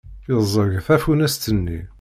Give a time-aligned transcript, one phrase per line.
[0.29, 1.79] Yeẓẓeg tafunast-nni.